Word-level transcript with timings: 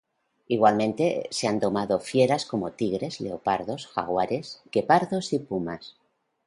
Igualmente, 0.47 1.27
se 1.29 1.47
han 1.47 1.59
domado 1.59 1.99
fieras 1.99 2.47
como 2.47 2.71
tigres, 2.71 3.21
leopardos, 3.21 3.85
jaguares, 3.85 4.63
guepardos 4.71 5.31
y 5.31 5.37
pumas. 5.37 5.95